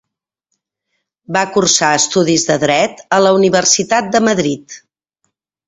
[1.37, 4.83] Va cursar estudis de Dret a la Universitat de Madrid.